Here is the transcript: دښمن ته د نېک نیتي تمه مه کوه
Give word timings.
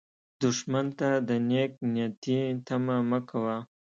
دښمن 0.41 0.87
ته 0.99 1.09
د 1.27 1.29
نېک 1.49 1.71
نیتي 1.93 2.39
تمه 2.67 2.97
مه 3.09 3.19
کوه 3.29 3.55